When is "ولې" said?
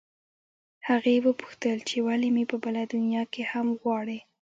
2.07-2.29